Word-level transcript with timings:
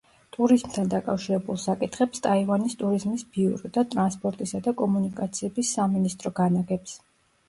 ტურიზმთან 0.35 0.87
დაკავშირებულ 0.91 1.57
საკითხებს 1.63 2.23
ტაივანის 2.27 2.75
ტურიზმის 2.79 3.25
ბიურო 3.35 3.71
და 3.75 3.83
ტრანსპორტისა 3.91 4.63
და 4.69 4.73
კომუნიკაციების 4.79 5.75
სამინისტრო 5.79 6.33
განაგებს. 6.41 6.97